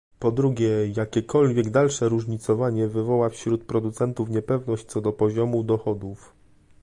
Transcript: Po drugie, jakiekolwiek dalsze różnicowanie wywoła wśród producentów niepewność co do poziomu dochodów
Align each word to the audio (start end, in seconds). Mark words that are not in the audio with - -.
Po 0.19 0.31
drugie, 0.31 0.69
jakiekolwiek 0.97 1.69
dalsze 1.69 2.09
różnicowanie 2.09 2.87
wywoła 2.87 3.29
wśród 3.29 3.63
producentów 3.65 4.29
niepewność 4.29 4.85
co 4.85 5.01
do 5.01 5.13
poziomu 5.13 5.63
dochodów 5.63 6.33